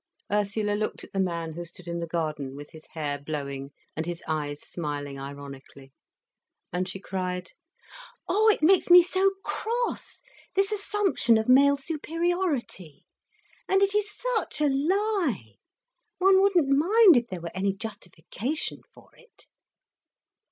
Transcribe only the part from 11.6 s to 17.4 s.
superiority! And it is such a lie! One wouldn't mind if there